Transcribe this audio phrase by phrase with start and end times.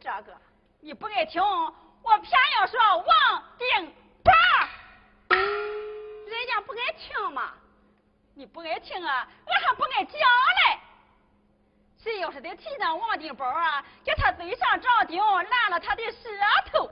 [0.00, 0.36] 这个，
[0.80, 4.32] 你不爱听，我偏要说王定宝。
[5.30, 7.52] 人家不爱听嘛。
[8.34, 10.78] 你不爱听啊，我还不爱讲嘞。
[12.00, 16.28] 谁要是得提那王定宝啊，叫他嘴上长钉，烂了他的舌
[16.70, 16.88] 头。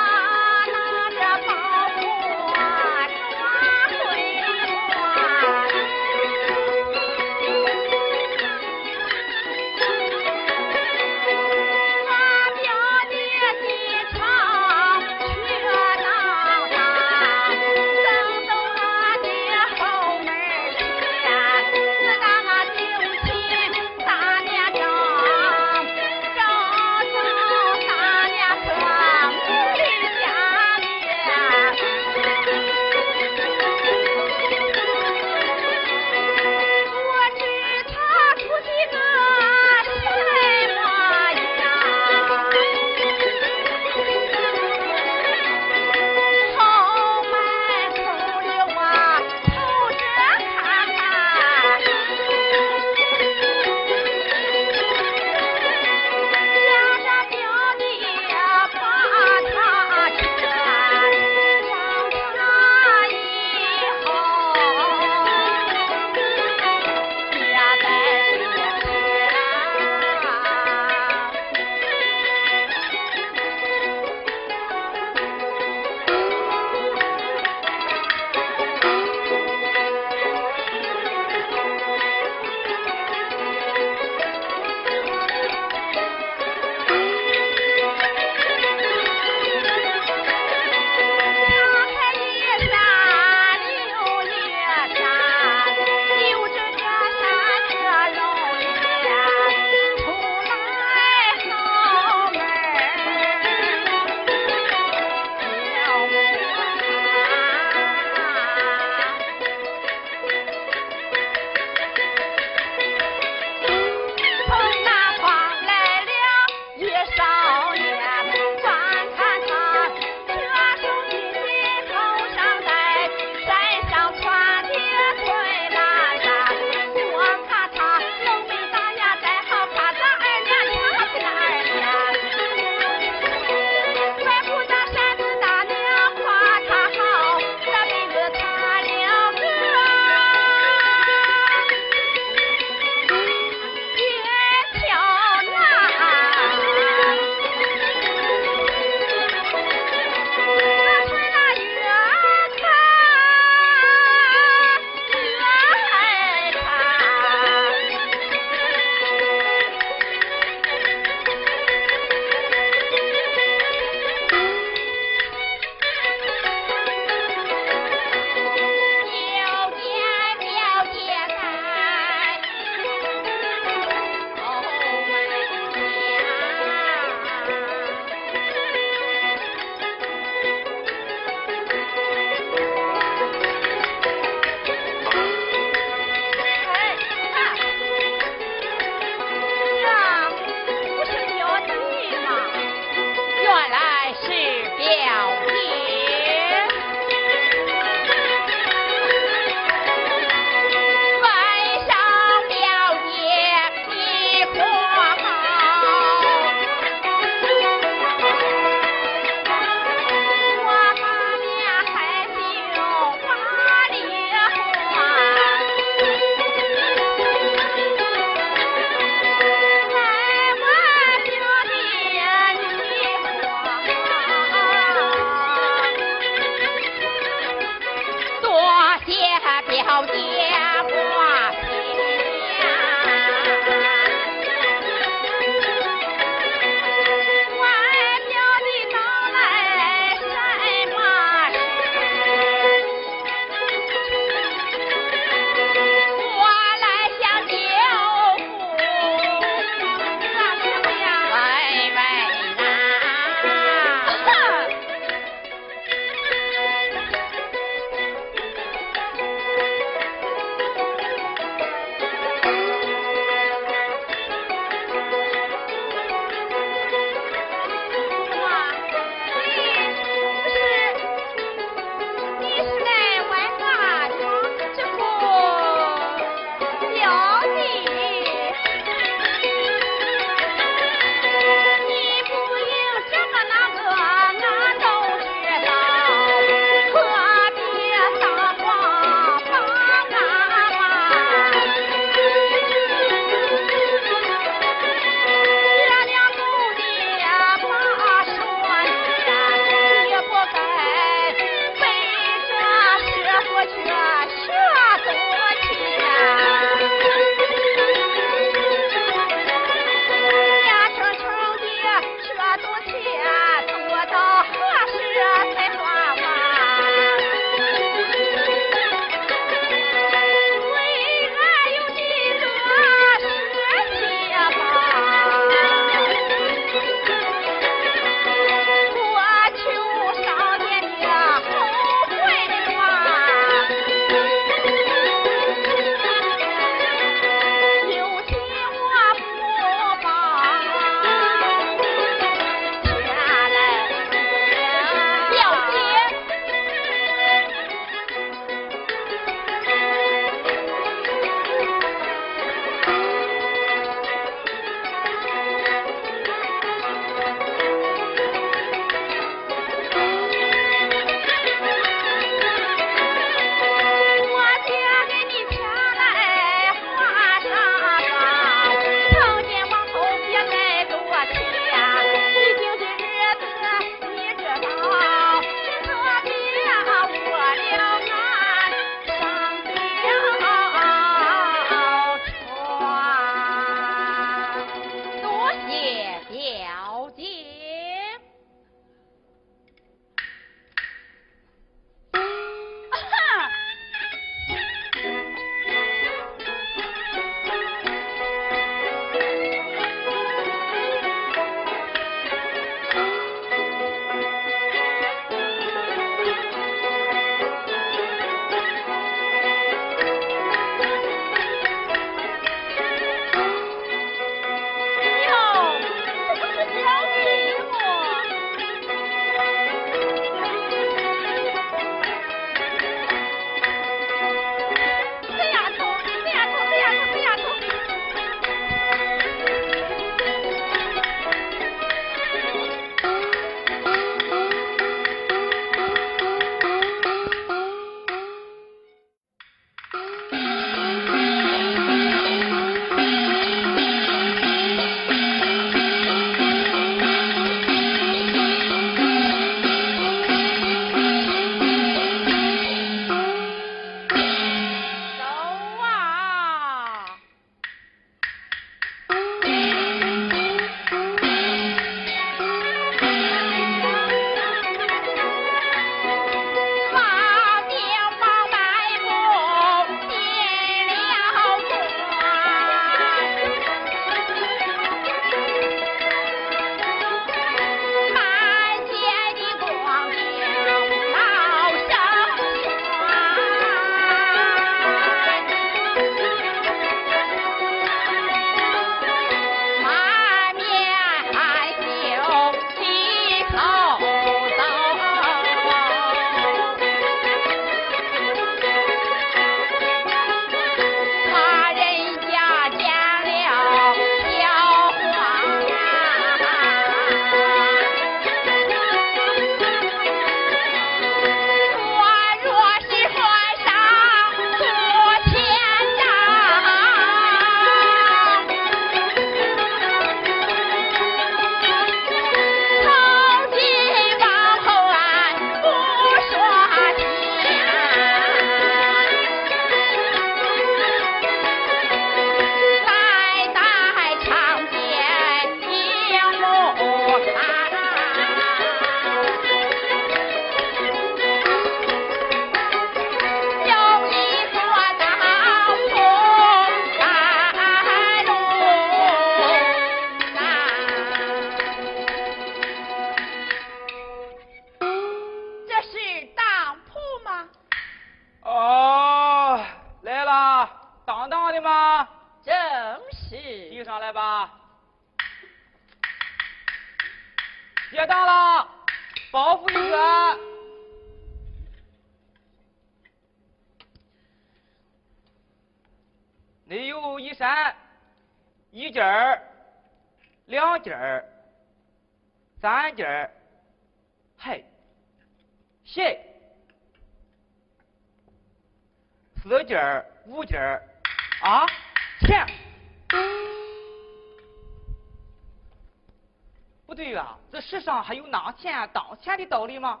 [598.02, 600.00] 还有拿钱当钱的道理吗？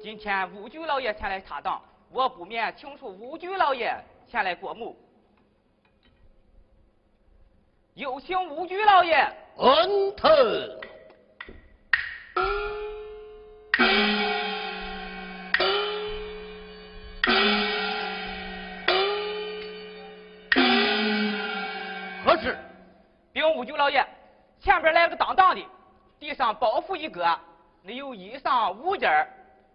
[0.00, 3.92] 今天吴局老爷前来查档，我不免请出吴局老爷
[4.26, 4.96] 前来过目。
[7.94, 9.16] 有请吴局老爷。
[9.56, 10.80] 恩特。
[23.56, 24.06] 五九老爷，
[24.60, 25.66] 前边来个当当的，
[26.20, 27.26] 地上包袱一个，
[27.80, 29.26] 你有衣裳五件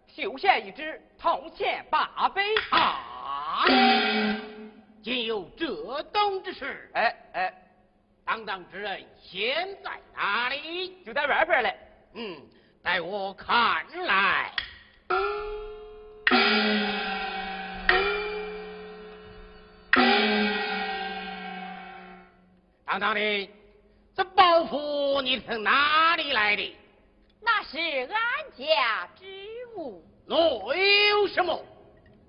[0.05, 2.43] 绣线一只，铜钱八百。
[2.69, 3.65] 啊！
[5.01, 6.91] 竟有这等之事？
[6.93, 7.53] 哎哎，
[8.23, 11.03] 当当之人现在哪里？
[11.03, 11.75] 就在外边嘞。
[12.13, 12.38] 嗯，
[12.84, 14.51] 待我看来。
[22.86, 23.49] 当当的。
[24.16, 26.76] 这包袱你从哪里来的？
[27.41, 28.12] 那是俺
[28.57, 29.26] 家之
[29.76, 30.03] 物。
[30.26, 31.64] 内有什么？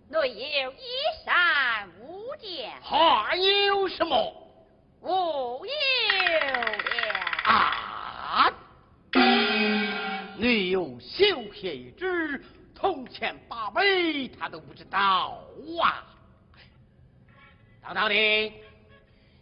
[0.08, 0.18] 内
[0.62, 0.76] 有一
[1.24, 2.72] 扇五件。
[2.82, 4.32] 还有什么？
[5.00, 7.20] 无有了。
[7.44, 8.52] 啊！
[10.36, 12.42] 内有绣鞋一只，
[12.74, 15.42] 铜钱八枚，他都不知道
[15.82, 16.06] 啊！
[17.82, 18.52] 当当的。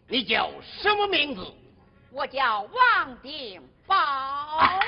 [0.09, 1.47] 你叫什么名字？
[2.13, 3.97] 我叫王定宝。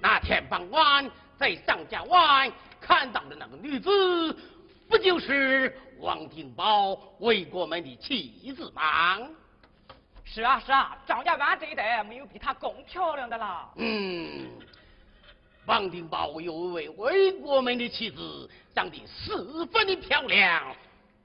[0.00, 2.50] 那天傍晚在张家湾
[2.80, 4.32] 看到的那个女子，
[4.88, 9.18] 不就是王定宝魏国门的妻子吗？
[10.24, 13.72] 是啊是啊，张家湾这一带没有比她更漂亮的了。
[13.76, 14.48] 嗯，
[15.66, 20.74] 王定宝有一位魏国门的妻子，长得十分的漂亮，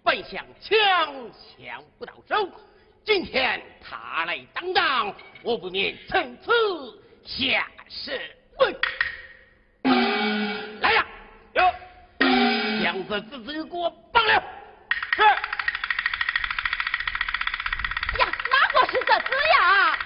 [0.03, 0.75] 本想抢
[1.31, 2.49] 抢不到手，
[3.05, 6.51] 今天他来当当，我不免趁此
[7.23, 8.11] 下手。
[8.57, 8.75] 问，
[10.81, 11.05] 来呀！
[11.53, 11.71] 哟，
[12.83, 14.43] 将这子子给我绑了。
[15.15, 15.21] 是。
[18.17, 19.99] 呀，哪个是这子呀？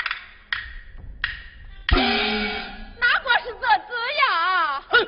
[3.00, 4.82] 哪个是这子呀？
[4.90, 5.08] 哼，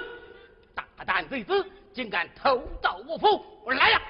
[0.74, 3.46] 大胆贼子，竟敢偷盗我府！
[3.66, 4.02] 我来呀！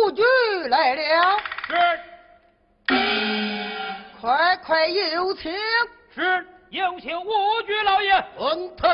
[0.00, 0.22] 武举
[0.68, 1.38] 来了？
[1.66, 1.74] 是
[4.20, 5.52] 快快有请。
[6.14, 8.12] 是，有请武举老爷。
[8.38, 8.90] 文腾。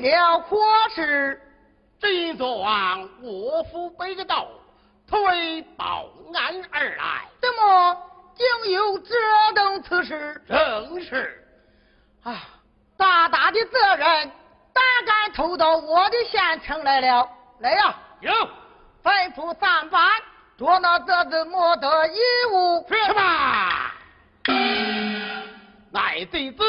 [0.00, 0.56] 为了何
[0.94, 1.40] 事？
[2.00, 4.46] 今昨晚我府被个盗，
[5.08, 7.96] 推保安而来，怎么
[8.36, 9.14] 竟有这
[9.56, 10.40] 等此事？
[10.46, 11.44] 正是。
[12.22, 12.36] 啊，
[12.96, 14.30] 大大的责任，
[14.72, 17.28] 胆敢偷到我的县城来了。
[17.58, 18.32] 来呀，有
[19.02, 20.00] 吩咐三班
[20.56, 22.18] 捉拿这只莫得一
[22.52, 22.86] 物。
[22.88, 23.94] 是吧？
[25.90, 26.62] 乃贼子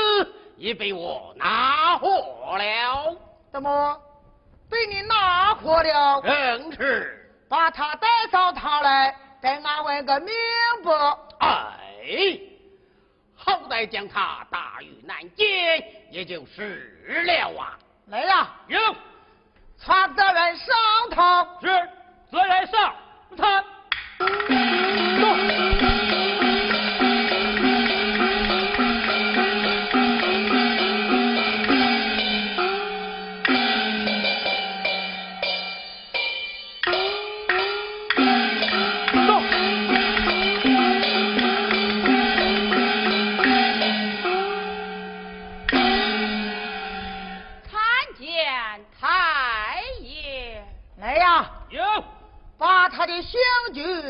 [0.59, 3.17] 已被我拿获了，
[3.49, 3.97] 怎么
[4.69, 6.21] 被你拿获了？
[6.21, 7.15] 正是。
[7.47, 10.27] 把他带上堂来，再俺问个明
[10.83, 11.17] 白。
[11.39, 12.39] 哎，
[13.35, 15.47] 好歹将他打于南京，
[16.11, 17.79] 也就是了啊。
[18.07, 18.49] 来呀！
[18.67, 18.79] 有，
[19.81, 20.75] 传责人上
[21.09, 21.57] 堂。
[21.61, 21.89] 是，
[22.29, 22.93] 责任上
[23.37, 23.63] 堂。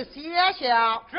[0.04, 1.02] 具写下。
[1.12, 1.18] 是。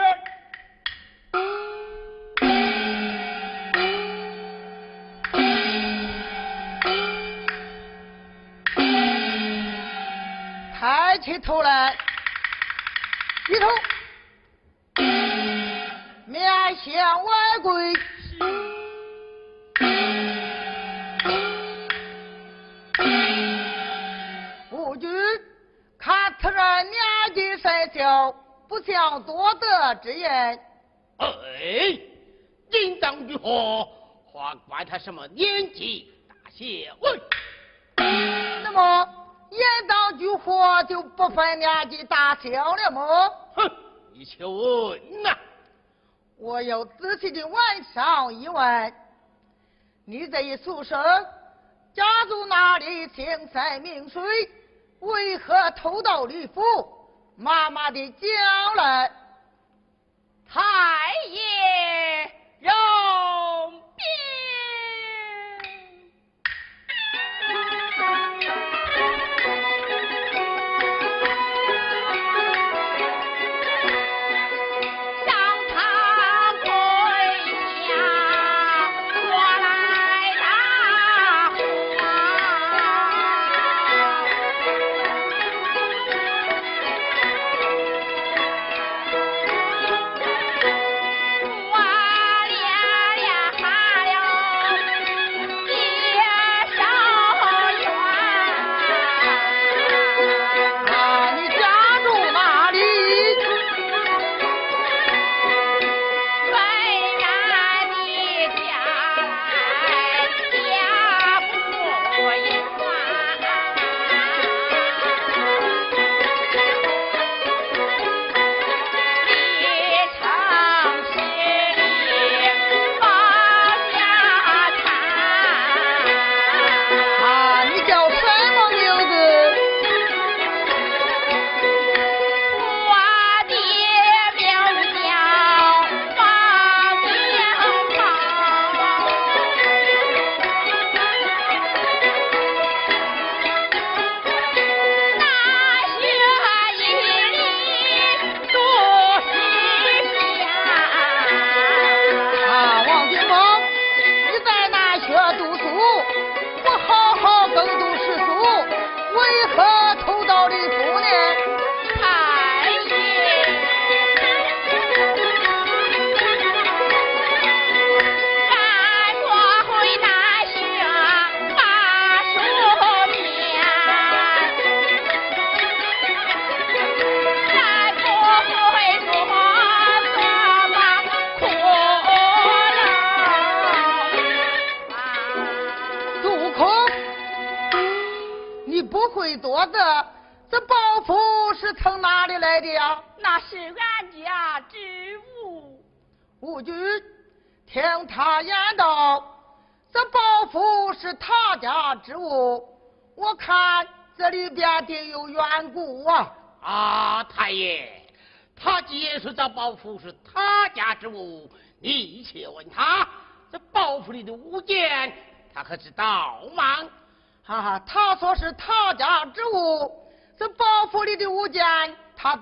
[10.78, 11.94] 抬起头来，
[13.46, 13.68] 低头，
[16.26, 17.92] 面向外跪。
[24.70, 25.06] 武举，
[25.98, 28.34] 看此人年纪甚小，
[28.80, 30.58] 不像多德之人。
[31.18, 32.00] 哎，
[32.72, 33.86] 应当如何？
[34.32, 36.64] 还管他什么年纪大小？
[37.00, 37.20] 喂，
[38.62, 39.06] 那么
[39.50, 43.28] 言当举火就不分年纪大小了么？
[43.54, 43.70] 哼，
[44.14, 45.36] 你且问呐。
[46.38, 48.94] 我要仔细的问上一问，
[50.06, 50.98] 你这一书生
[51.92, 53.06] 家住哪里？
[53.08, 54.22] 姓甚名谁？
[55.00, 56.62] 为何偷盗吕府？
[57.40, 59.10] 妈妈的将来。
[60.46, 60.60] 太
[61.30, 61.89] 爷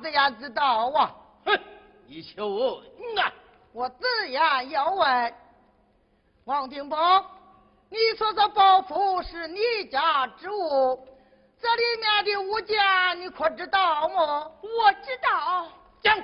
[0.09, 1.15] 自然知道啊。
[1.45, 1.61] 哼，
[2.07, 3.31] 你求问啊。
[3.75, 5.35] 我自然要问，
[6.47, 7.23] 王定邦，
[7.91, 11.07] 你说这包袱是你家之物，
[11.61, 12.79] 这里面的物件
[13.21, 14.51] 你可知道吗？
[14.63, 15.69] 我知道，
[16.01, 16.19] 讲，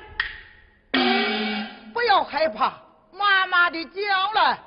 [1.93, 2.73] 不要害怕，
[3.13, 4.59] 妈妈的讲来。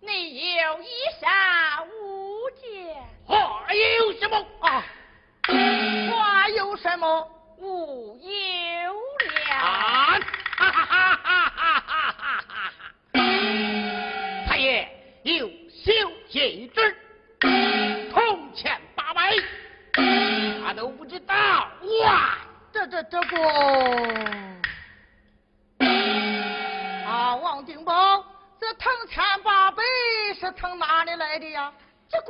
[0.00, 0.88] 你有一
[1.20, 2.96] 扇物件，
[3.26, 4.82] 还有什么啊？
[5.46, 7.30] 还有什么？
[7.58, 8.28] 无忧
[9.48, 9.54] 了。
[9.56, 10.18] 啊！
[10.56, 12.72] 哈哈哈哈哈哈哈哈！
[14.46, 14.88] 太爷
[15.22, 15.92] 有小
[16.28, 16.96] 贤之，
[18.10, 19.34] 铜钱八百，
[20.64, 21.34] 他都不知道
[22.04, 22.38] 哇！
[22.72, 23.36] 这这这个
[27.06, 28.24] 啊，王定宝，
[28.60, 29.82] 这铜钱八百
[30.38, 31.72] 是从哪里来的呀？
[32.08, 32.26] 这个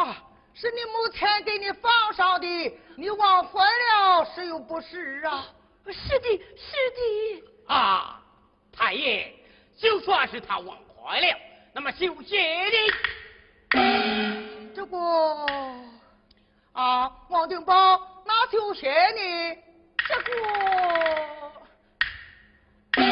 [0.00, 0.16] 啊，
[0.60, 5.46] 是你母亲给你放上的，你忘怀了，是又不是啊？
[5.86, 7.44] 是的，是的。
[7.68, 8.20] 啊，
[8.72, 9.32] 太爷，
[9.76, 11.38] 就算是他忘怀了，
[11.72, 12.92] 那么修鞋的
[14.74, 14.98] 这个
[16.72, 19.58] 啊，王定宝那修鞋呢？
[20.08, 20.14] 这
[22.96, 23.02] 个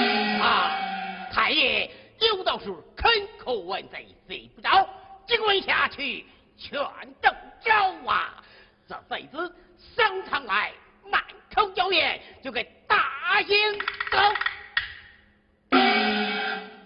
[0.43, 1.89] 啊，太爷
[2.19, 4.89] 有道是肯口问贼贼不着，
[5.29, 6.27] 这问下去
[6.59, 6.79] 全
[7.21, 7.31] 都
[7.63, 8.43] 招啊！
[8.89, 9.55] 这辈子
[9.97, 10.73] 上场来
[11.05, 11.23] 满
[11.55, 13.79] 口谣言，就给大英
[14.11, 14.19] 走。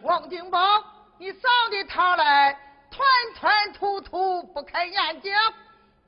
[0.02, 0.82] 王定宝，
[1.18, 2.58] 你上的堂来，
[2.90, 3.06] 团
[3.36, 5.32] 团突突不开眼睛，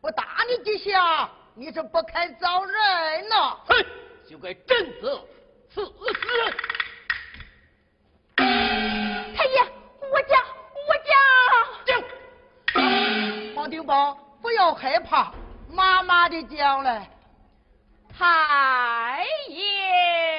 [0.01, 3.59] 不打你几下，你是不肯招人呐？
[3.67, 3.87] 哼，
[4.29, 5.21] 就该正子
[5.69, 5.93] 赐死。
[8.37, 9.61] 太爷，
[10.11, 10.43] 我讲，
[10.89, 11.13] 我讲。
[13.63, 15.33] 王定宝，不要害怕，
[15.71, 17.09] 妈妈的将来。
[18.13, 20.32] 太爷。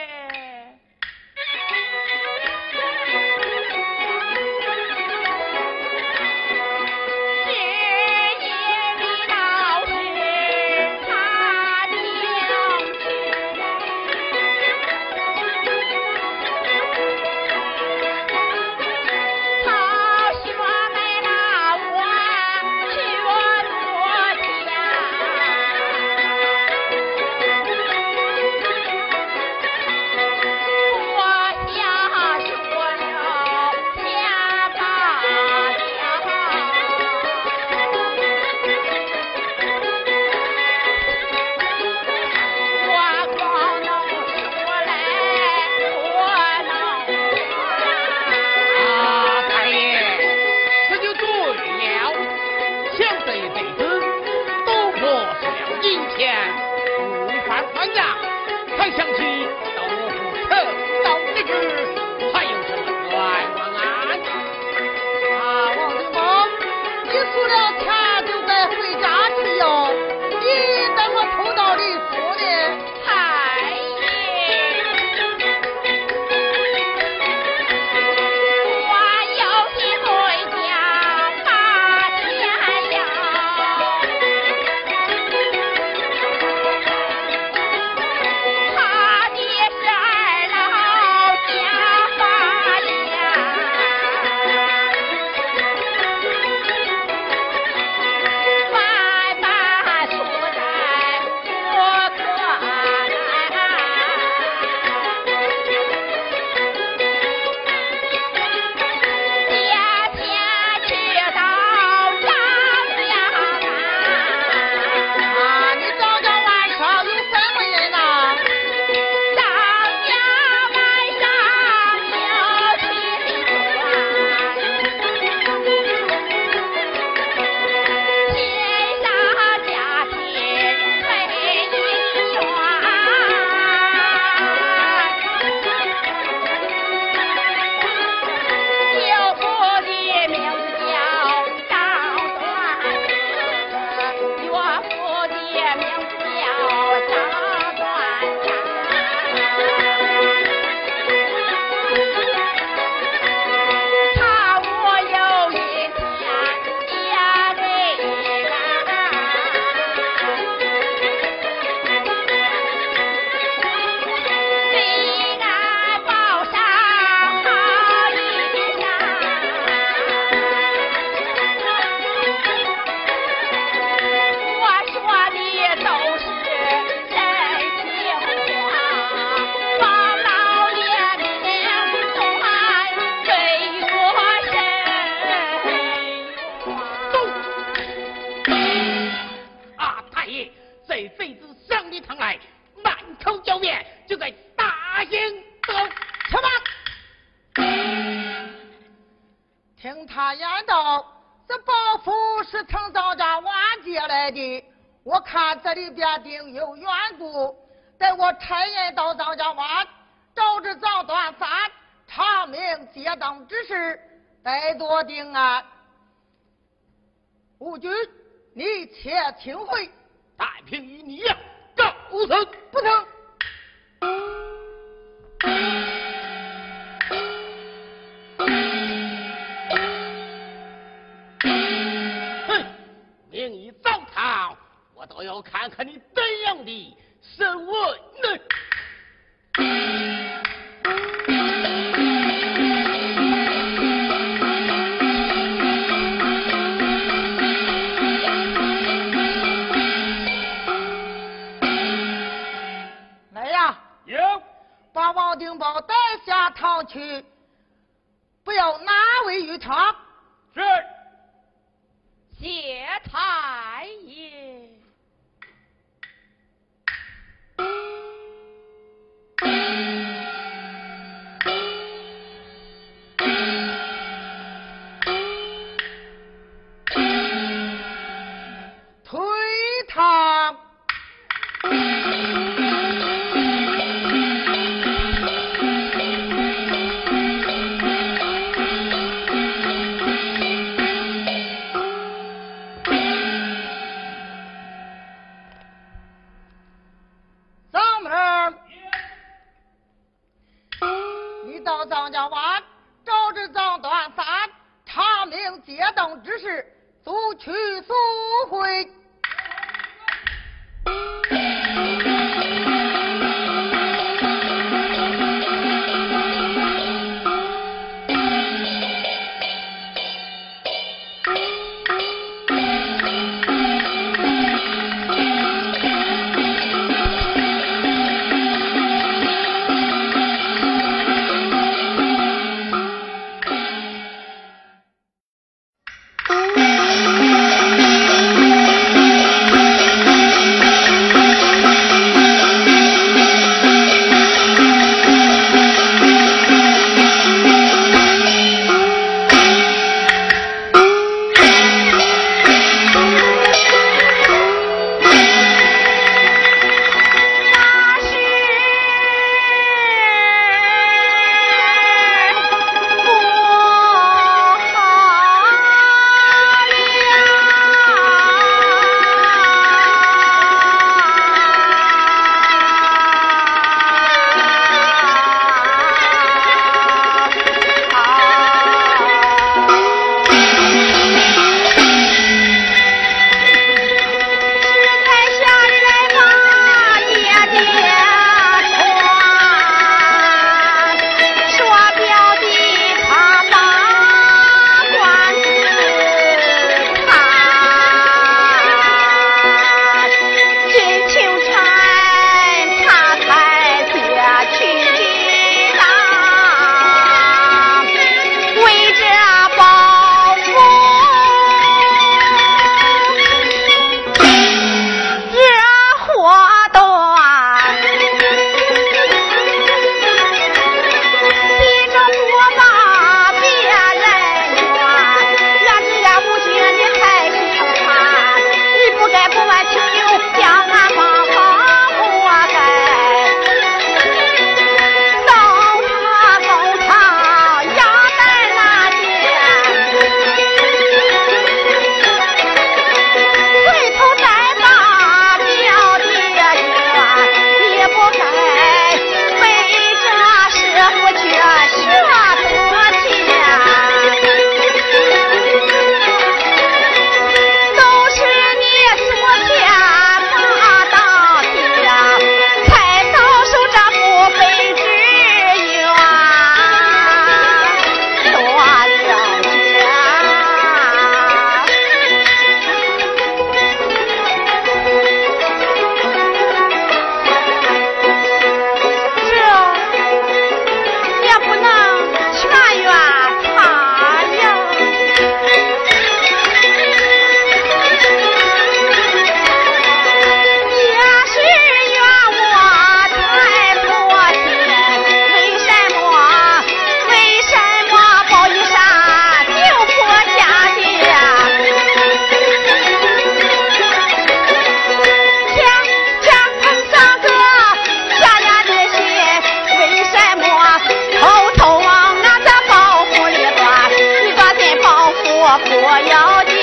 [515.93, 516.57] 我要见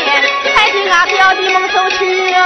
[0.57, 2.41] 还请俺表弟蒙受屈辱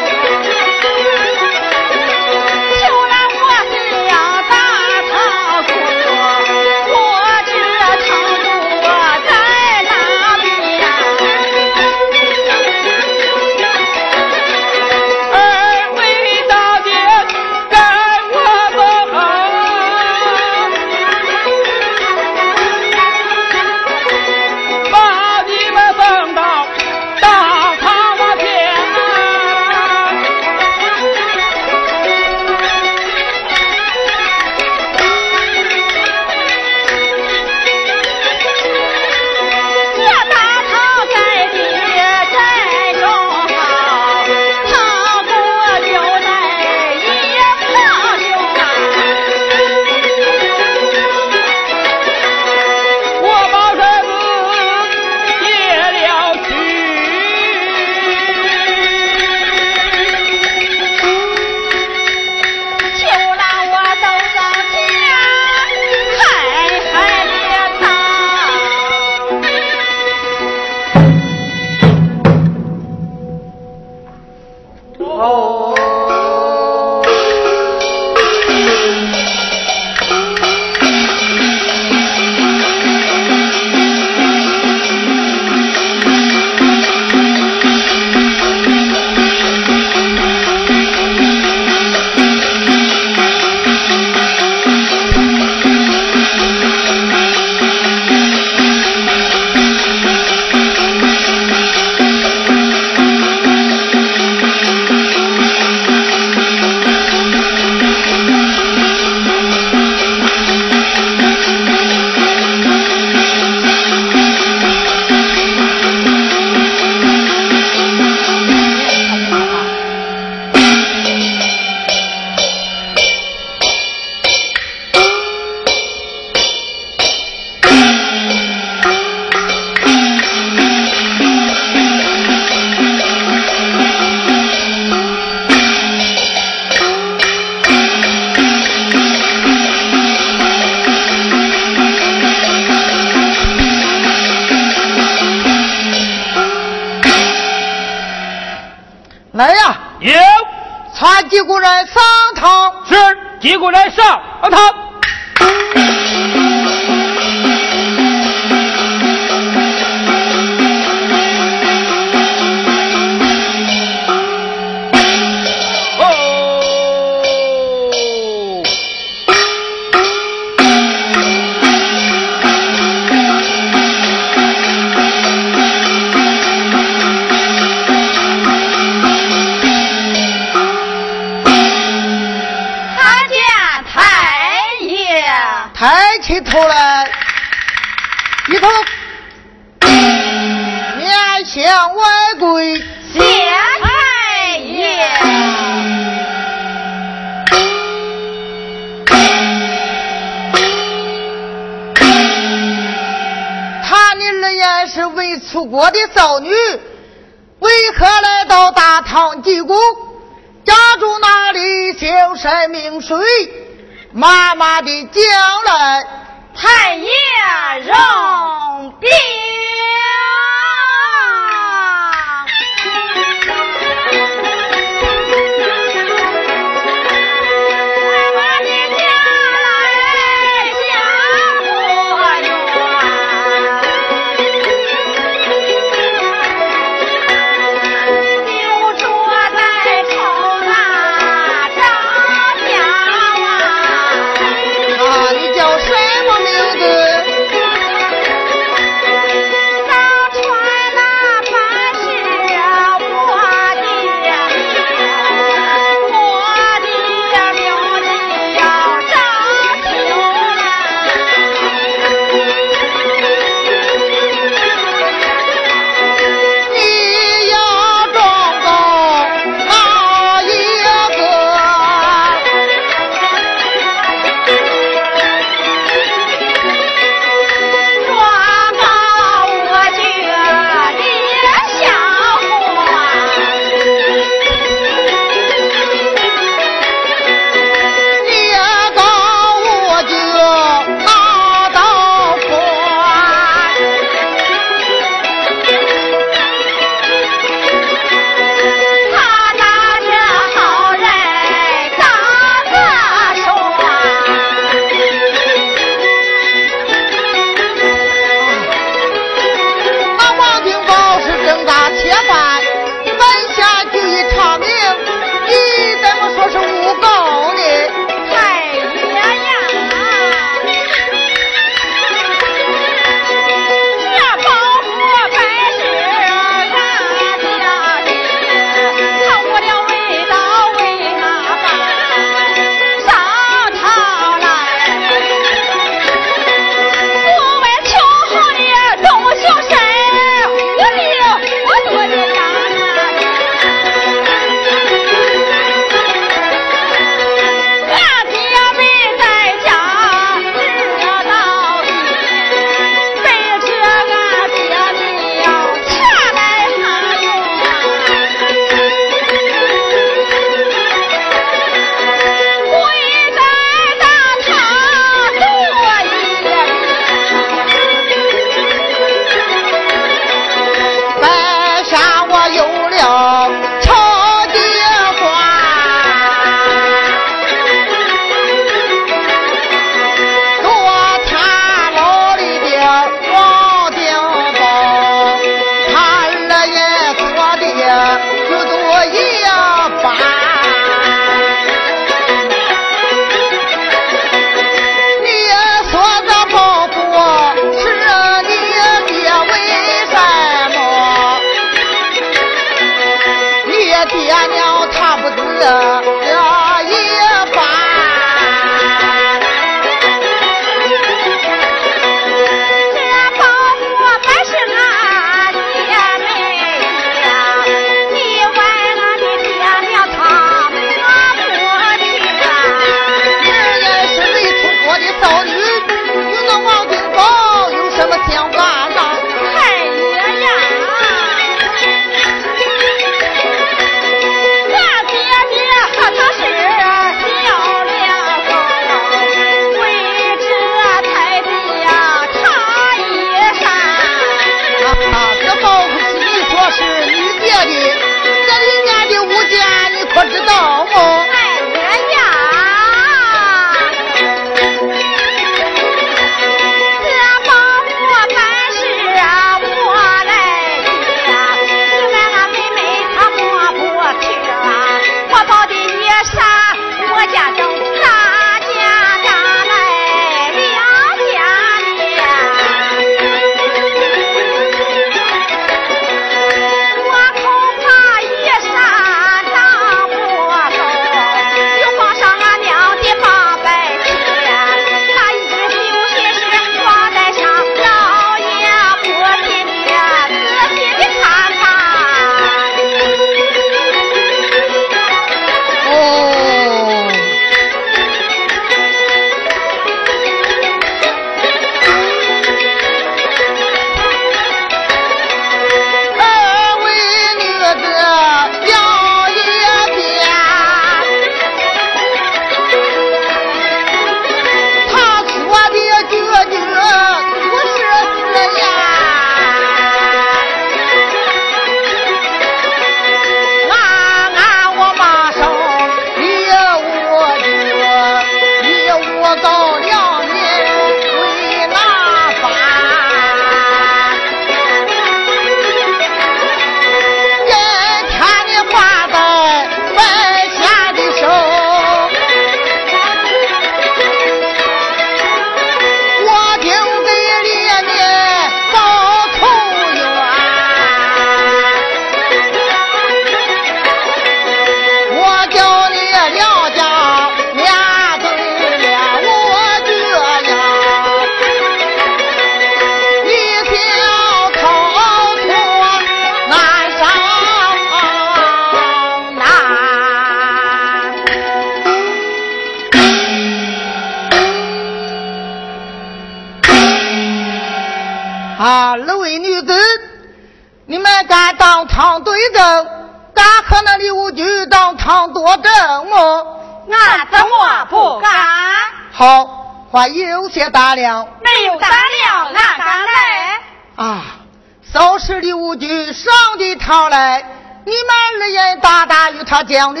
[599.76, 600.00] 大与他讲理，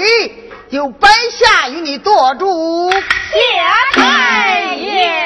[0.70, 2.90] 就摆下与你做主。
[2.90, 5.22] 谢太爷。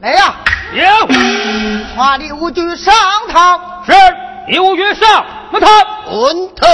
[0.00, 0.34] 来呀！
[0.74, 0.84] 有，
[1.94, 2.94] 传李无惧上
[3.32, 3.82] 堂。
[3.86, 3.92] 是
[4.48, 5.70] 李无惧上我堂。
[6.06, 6.68] 滚退！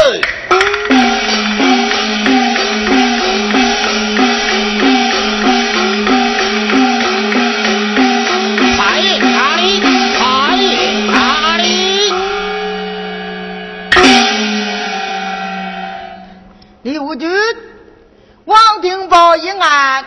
[19.13, 20.05] 王定宝一案，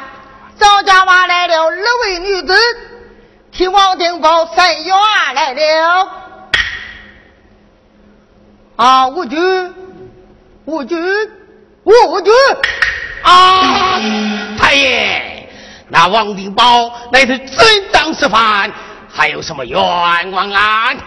[0.60, 1.69] 赵家娃来了二
[2.03, 2.56] 位女子，
[3.52, 4.98] 替王定宝伸冤
[5.36, 6.10] 来了。
[8.76, 9.38] 啊，无惧，
[10.65, 10.95] 无惧，
[11.84, 12.32] 无惧！
[13.22, 13.99] 啊，
[14.60, 15.49] 太爷，
[15.88, 18.72] 那王定宝乃是真当示范，
[19.07, 19.80] 还有什么冤
[20.32, 20.98] 枉案？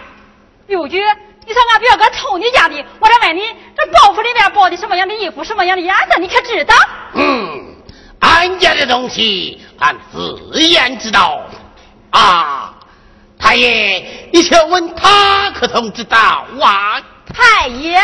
[0.67, 1.03] 刘局，
[1.45, 3.41] 你说俺表哥偷你家的，我再问你，
[3.75, 6.75] 这包袱里面包的什么样的衣服，什么样的颜色，你可知道？
[7.13, 7.75] 嗯，
[8.19, 11.41] 俺家的东西，俺自然知道。
[12.11, 12.73] 啊，
[13.37, 17.01] 太爷，你且问他可曾知道啊？
[17.33, 18.01] 太爷呀！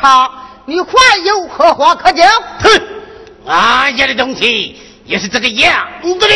[0.00, 0.30] 半点不差，
[0.66, 2.26] 你还有何话可讲？
[2.60, 2.82] 哼，
[3.46, 6.26] 俺家的东西也是这个样子的。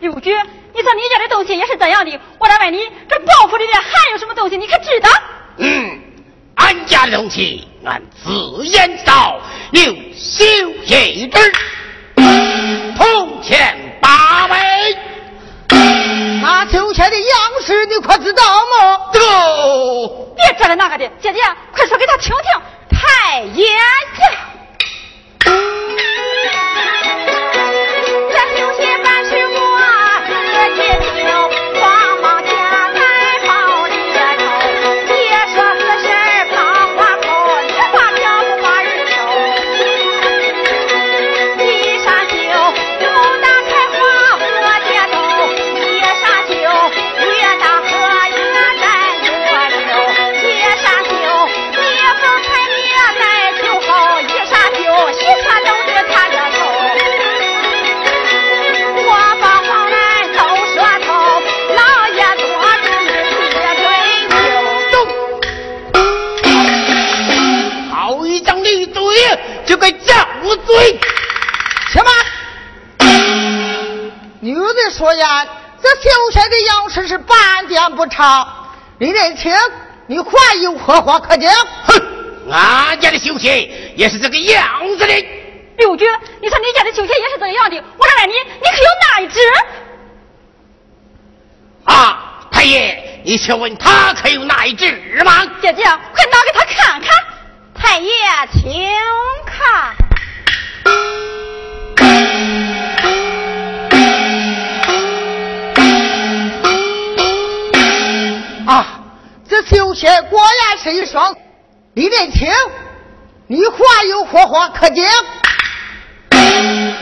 [0.00, 0.30] 刘局，
[0.74, 2.78] 你说你家的东西也是这样的，我来问你，
[3.08, 5.10] 这包袱里面还有什么东西，你可知道？
[5.58, 6.00] 嗯，
[6.56, 8.30] 俺家的东西俺自
[8.70, 9.40] 然知道，
[9.72, 9.82] 有
[10.14, 10.44] 绣
[10.86, 11.52] 一只，
[12.96, 14.56] 铜钱八枚。
[15.68, 17.26] 那秋千的样
[17.64, 19.00] 式你可知道吗？
[19.12, 19.26] 这个
[20.36, 21.40] 别这了那个的，姐姐，
[21.74, 22.60] 快说给他听听。
[22.90, 23.80] 太爷爷！
[28.30, 29.54] 这秋千办事我
[30.28, 30.80] 自己
[31.22, 31.26] 绣，
[74.96, 75.46] 女子说呀，
[75.82, 78.46] 这绣鞋的样式是半点不差。
[78.98, 79.52] 李内卿，
[80.06, 81.52] 你还有何话可讲？
[81.86, 82.02] 哼，
[82.50, 85.26] 俺家的绣鞋也是这个样子的。
[85.76, 86.06] 刘局，
[86.40, 89.38] 你说你家的绣鞋也是这样的，我来问你，你可有哪一只？
[91.84, 95.44] 啊，太爷，你且问他可有哪一只吗？
[95.60, 97.10] 姐姐，快拿给他看看。
[97.74, 98.10] 太爷，
[98.54, 98.72] 请
[99.44, 99.94] 看。
[109.48, 111.34] 这绣鞋果然是一双。
[111.94, 112.48] 李连清，
[113.46, 115.04] 你还有何话可讲？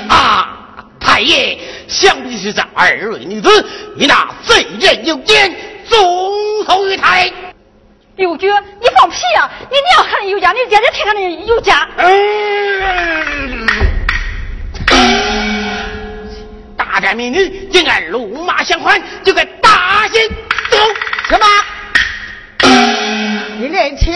[0.08, 1.58] 啊，太爷，
[1.88, 3.48] 想必是这二位女子
[3.96, 5.54] 你那贼人有奸，
[5.88, 7.32] 纵后于台。
[8.16, 8.48] 刘局，
[8.80, 9.50] 你放屁啊！
[9.68, 11.88] 你娘看的有家，你姐姐听看的有家。
[11.96, 13.66] 嗯，
[16.76, 20.28] 大战民女，竟敢怒骂相还，就该大刑
[20.70, 20.78] 走。
[21.28, 21.46] 什么？
[23.64, 24.12] 你年轻，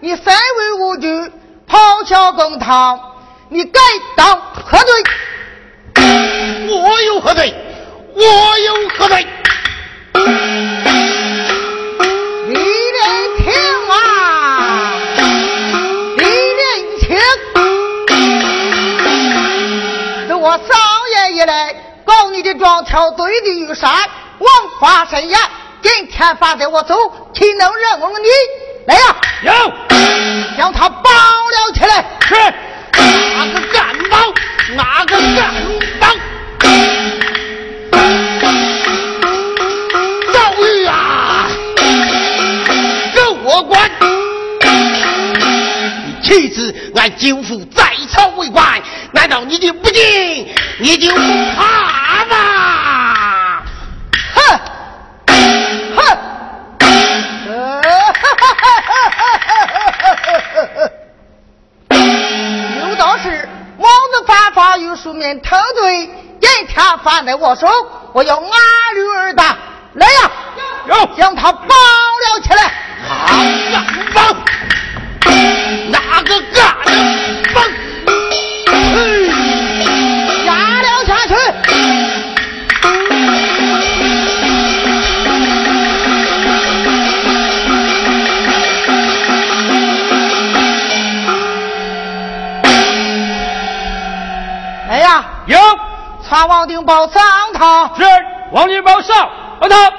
[0.00, 1.06] 你身为无惧，
[1.68, 2.98] 咆哮公堂，
[3.48, 3.80] 你该
[4.16, 5.04] 当何罪？
[6.68, 7.54] 我有何罪？
[8.16, 9.24] 我有何罪？
[12.48, 13.52] 李连清
[13.90, 14.92] 啊，
[16.16, 17.16] 李连清，
[20.26, 20.64] 自我少
[21.14, 23.88] 爷以来告你的庄挑对的玉山，
[24.40, 24.50] 王
[24.80, 25.38] 法神言，
[25.80, 26.96] 今天放在我走，
[27.32, 28.26] 岂能任我你？
[28.90, 29.52] 来呀，有
[30.56, 32.04] 将他绑了起来。
[32.26, 32.34] 是
[33.36, 34.18] 哪个敢包？
[34.74, 35.54] 哪个敢
[36.00, 36.08] 包？
[40.32, 41.48] 赵玉啊，
[43.14, 43.88] 跟我管！
[46.04, 50.48] 你妻子俺舅父在朝为官，难道你就不敬？
[50.78, 51.20] 你就不
[51.56, 52.99] 怕吗？
[64.60, 67.66] 法有书面头对，一天放在我手，
[68.12, 68.44] 我要按
[68.94, 69.56] 律而打。
[69.94, 70.30] 来呀，
[70.86, 72.70] 有将他绑了起来。
[73.72, 74.36] 哪敢帮？
[96.30, 97.20] 传王定宝上
[97.54, 97.92] 堂。
[97.98, 98.04] 是
[98.52, 99.28] 王定宝上
[99.58, 99.90] 把他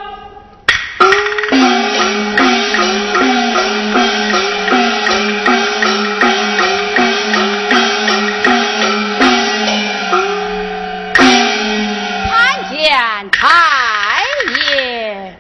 [12.29, 14.23] 参见太
[14.69, 15.35] 爷。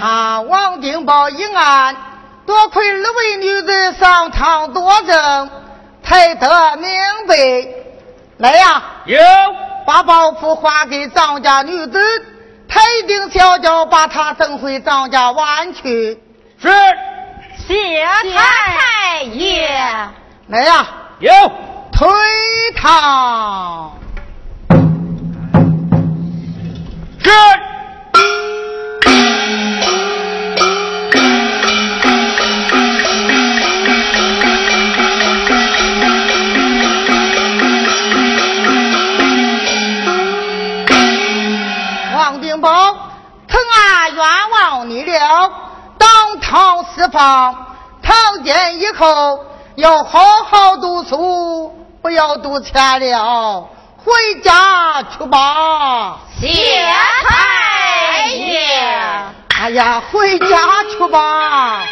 [0.00, 1.96] 啊，王定宝一案，
[2.46, 5.50] 多亏二位女子上堂作证，
[6.04, 6.92] 才得明
[7.26, 7.34] 白。
[8.40, 9.18] 来呀，有
[9.86, 12.00] 把包袱还给张家女子，
[12.66, 16.18] 他一定小轿把她送回张家湾去。
[16.58, 16.68] 是
[17.68, 18.02] 谢
[18.34, 19.68] 太爷。
[20.48, 20.86] 来呀，
[21.18, 21.30] 有
[21.92, 22.08] 推
[22.76, 23.92] 堂。
[27.22, 27.30] 是
[46.50, 47.54] 当堂释放。
[48.02, 49.46] 堂见以后
[49.76, 50.18] 要好
[50.50, 51.72] 好读书，
[52.02, 54.12] 不要读钱了，回
[54.42, 56.18] 家去吧。
[56.40, 58.58] 谢太爷。
[59.60, 61.84] 哎呀，回家去吧。